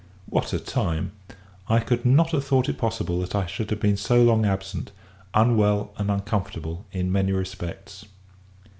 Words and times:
What 0.25 0.51
a 0.51 0.57
time! 0.59 1.11
I 1.69 1.79
could 1.79 2.05
not 2.05 2.31
have 2.31 2.43
thought 2.43 2.67
it 2.67 2.79
possible 2.79 3.19
that 3.19 3.35
I 3.35 3.45
should 3.45 3.69
have 3.69 3.79
been 3.79 3.97
so 3.97 4.23
long 4.23 4.47
absent; 4.47 4.91
unwell, 5.35 5.93
and 5.95 6.09
uncomfortable, 6.09 6.87
in 6.91 7.11
many 7.11 7.33
respects. 7.33 8.05